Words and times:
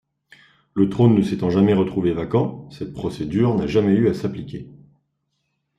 Le 0.73 0.89
trône 0.89 1.13
ne 1.13 1.21
s'étant 1.21 1.51
jamais 1.51 1.75
retrouvé 1.75 2.11
vacant, 2.11 2.67
cette 2.71 2.91
procédure 2.91 3.53
n'a 3.53 3.67
jamais 3.67 3.93
eu 3.93 4.09
à 4.09 4.15
s'appliquer. 4.15 4.67